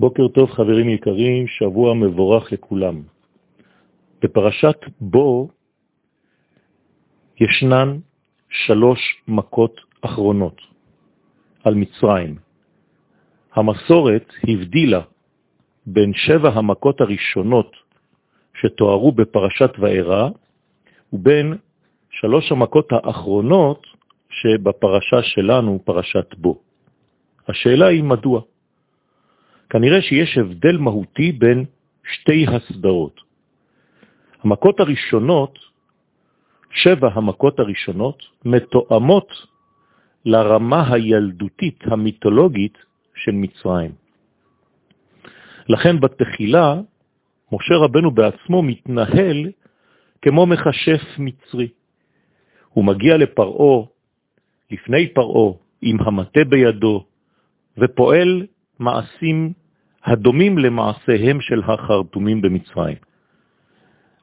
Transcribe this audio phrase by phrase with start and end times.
[0.00, 3.02] בוקר טוב חברים יקרים, שבוע מבורך לכולם.
[4.22, 5.48] בפרשת בו
[7.40, 7.98] ישנן
[8.48, 10.56] שלוש מכות אחרונות
[11.64, 12.36] על מצרים.
[13.52, 15.00] המסורת הבדילה
[15.86, 17.72] בין שבע המכות הראשונות
[18.60, 20.28] שתוארו בפרשת וארא
[21.12, 21.56] ובין
[22.10, 23.86] שלוש המכות האחרונות
[24.30, 26.58] שבפרשה שלנו, פרשת בו.
[27.48, 28.40] השאלה היא מדוע.
[29.70, 31.64] כנראה שיש הבדל מהותי בין
[32.12, 33.20] שתי הסדרות.
[34.42, 35.58] המכות הראשונות,
[36.70, 39.28] שבע המכות הראשונות, מתואמות
[40.24, 42.78] לרמה הילדותית המיתולוגית
[43.14, 43.92] של מצרים.
[45.68, 46.80] לכן בתחילה
[47.52, 49.50] משה רבנו בעצמו מתנהל
[50.22, 51.68] כמו מחשף מצרי.
[52.68, 53.88] הוא מגיע לפרעו,
[54.70, 57.04] לפני פרעו, עם המטה בידו,
[57.78, 58.46] ופועל
[58.78, 59.52] מעשים
[60.04, 62.96] הדומים למעשיהם של החרטומים במצרים.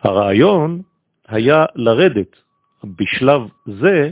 [0.01, 0.81] הרעיון
[1.27, 2.35] היה לרדת
[2.83, 4.11] בשלב זה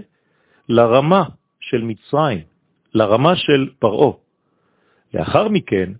[0.69, 1.23] לרמה
[1.59, 2.41] של מצרים,
[2.93, 4.19] לרמה של פרעו.
[5.13, 5.91] לאחר מכן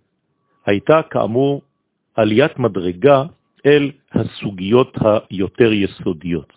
[0.66, 1.62] הייתה כאמור
[2.16, 3.24] עליית מדרגה
[3.66, 4.98] אל הסוגיות
[5.30, 6.54] היותר יסודיות.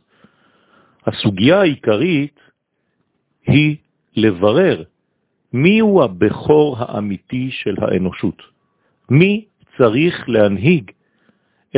[1.07, 2.41] הסוגיה העיקרית
[3.47, 3.77] היא
[4.17, 4.83] לברר
[5.53, 8.58] מיהו הבכור האמיתי של האנושות.
[9.11, 9.45] מי
[9.79, 10.91] צריך להנהיג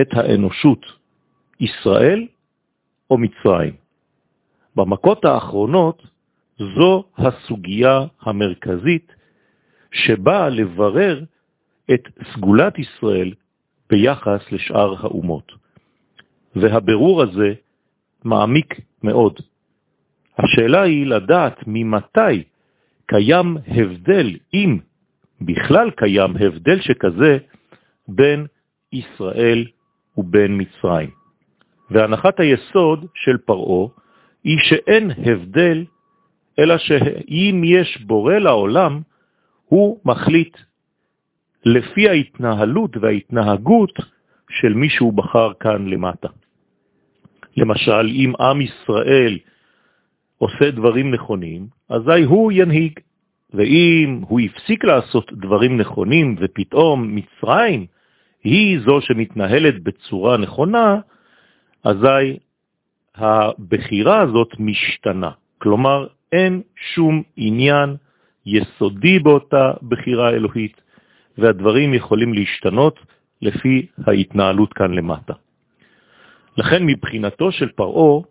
[0.00, 0.86] את האנושות,
[1.60, 2.26] ישראל
[3.10, 3.74] או מצרים?
[4.76, 6.02] במכות האחרונות
[6.58, 9.12] זו הסוגיה המרכזית
[9.92, 11.24] שבאה לברר
[11.94, 13.32] את סגולת ישראל
[13.90, 15.52] ביחס לשאר האומות.
[16.56, 17.54] והברור הזה
[18.24, 19.40] מעמיק מאוד.
[20.38, 22.42] השאלה היא לדעת ממתי
[23.06, 24.78] קיים הבדל, אם
[25.40, 27.38] בכלל קיים הבדל שכזה
[28.08, 28.46] בין
[28.92, 29.66] ישראל
[30.16, 31.10] ובין מצרים.
[31.90, 33.90] והנחת היסוד של פרעו
[34.44, 35.84] היא שאין הבדל,
[36.58, 39.00] אלא שאם יש בורא לעולם,
[39.66, 40.56] הוא מחליט
[41.64, 43.98] לפי ההתנהלות וההתנהגות
[44.50, 46.28] של מי שהוא בחר כאן למטה.
[47.56, 49.38] למשל, אם עם ישראל
[50.38, 53.00] עושה דברים נכונים, אזי הוא ינהיג.
[53.54, 57.86] ואם הוא הפסיק לעשות דברים נכונים ופתאום מצרים
[58.44, 61.00] היא זו שמתנהלת בצורה נכונה,
[61.84, 62.38] אזי
[63.14, 65.30] הבחירה הזאת משתנה.
[65.58, 66.62] כלומר, אין
[66.94, 67.96] שום עניין
[68.46, 70.80] יסודי באותה בחירה אלוהית,
[71.38, 72.98] והדברים יכולים להשתנות
[73.42, 75.34] לפי ההתנהלות כאן למטה.
[76.56, 78.24] לכן מבחינתו של פרעו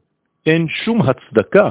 [0.46, 1.70] אין שום הצדקה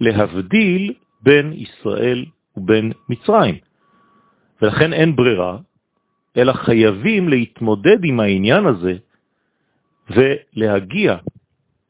[0.00, 0.92] להבדיל
[1.22, 2.24] בין ישראל
[2.56, 3.58] ובין מצרים.
[4.62, 5.58] ולכן אין ברירה,
[6.36, 8.94] אלא חייבים להתמודד עם העניין הזה
[10.10, 11.16] ולהגיע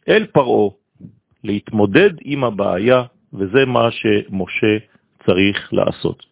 [0.08, 0.76] אל פרעו,
[1.44, 4.76] להתמודד עם הבעיה, וזה מה שמשה
[5.26, 6.26] צריך לעשות.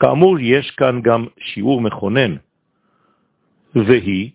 [0.00, 2.36] כאמור, יש כאן גם שיעור מכונן,
[3.74, 4.30] והיא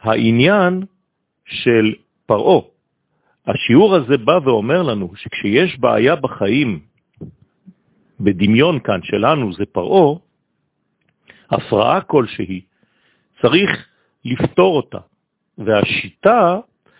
[0.00, 0.82] העניין
[1.44, 1.94] של
[2.26, 2.70] פרעו.
[3.46, 6.80] השיעור הזה בא ואומר לנו שכשיש בעיה בחיים,
[8.20, 10.20] בדמיון כאן שלנו זה פרעו,
[11.50, 12.60] הפרעה כלשהי,
[13.42, 13.70] צריך
[14.24, 14.98] לפתור אותה.
[15.58, 16.58] והשיטה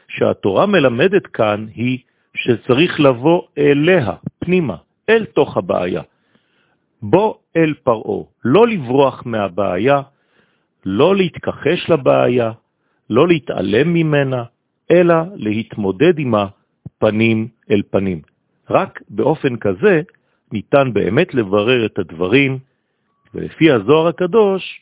[0.08, 1.98] שהתורה מלמדת כאן היא
[2.34, 4.76] שצריך לבוא אליה, פנימה,
[5.08, 6.02] אל תוך הבעיה.
[7.02, 10.02] בוא אל פרעו, לא לברוח מהבעיה,
[10.84, 12.52] לא להתכחש לבעיה,
[13.10, 14.44] לא להתעלם ממנה,
[14.90, 16.46] אלא להתמודד עמה
[16.98, 18.22] פנים אל פנים.
[18.70, 20.02] רק באופן כזה
[20.52, 22.58] ניתן באמת לברר את הדברים,
[23.34, 24.80] ולפי הזוהר הקדוש,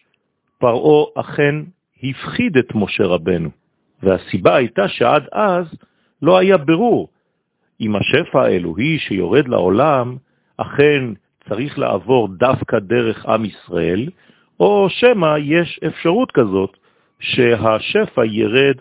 [0.58, 1.54] פרעו אכן
[2.02, 3.50] הפחיד את משה רבנו,
[4.02, 5.66] והסיבה הייתה שעד אז
[6.22, 7.08] לא היה ברור
[7.80, 10.16] אם השפע האלוהי שיורד לעולם
[10.56, 11.04] אכן
[11.48, 14.08] צריך לעבור דווקא דרך עם ישראל,
[14.60, 16.76] או שמא יש אפשרות כזאת
[17.20, 18.76] שהשפע ירד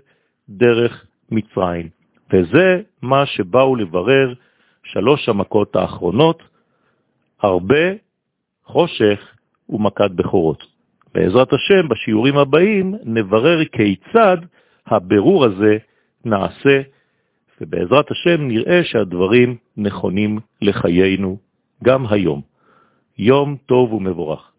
[0.50, 1.90] דרך מצרים.
[2.34, 4.34] וזה מה שבאו לברר
[4.84, 6.44] שלוש המכות האחרונות,
[7.44, 7.86] הרבה
[8.66, 9.20] חושך
[9.70, 10.64] ומכת בכורות.
[11.14, 14.38] בעזרת השם, בשיעורים הבאים נברר כיצד
[14.88, 15.78] הברור הזה
[16.26, 16.82] נעשה,
[17.62, 21.38] ובעזרת השם נראה שהדברים נכונים לחיינו
[21.84, 22.42] גם היום.
[23.18, 24.53] יום טוב ומבורך.